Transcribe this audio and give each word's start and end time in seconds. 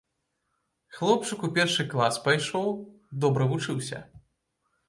Хлопчык 0.99 1.39
у 1.47 1.51
першы 1.59 1.85
клас 1.93 2.15
пайшоў, 2.29 2.73
добра 3.27 3.43
вучыўся. 3.53 3.99